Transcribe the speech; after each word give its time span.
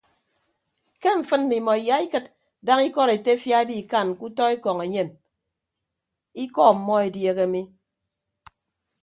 Ke 1.01 1.09
mfịn 1.17 1.41
mmimọ 1.45 1.73
iyaikịd 1.81 2.25
daña 2.65 2.83
ikọd 2.89 3.09
etefia 3.15 3.57
ebikan 3.65 4.07
ke 4.17 4.23
utọ 4.27 4.43
ekọñ 4.55 4.77
enyem 4.85 5.09
ikọ 6.43 6.61
ọmmọ 6.71 6.93
edieehe 7.07 7.45
mi. 7.53 7.61